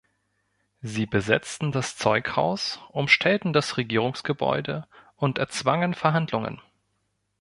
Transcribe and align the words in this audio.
Sie 0.81 1.05
besetzten 1.05 1.71
das 1.71 1.95
Zeughaus, 1.95 2.79
umstellten 2.89 3.53
das 3.53 3.77
Regierungsgebäude 3.77 4.87
und 5.15 5.37
erzwangen 5.37 5.93
Verhandlungen. 5.93 6.59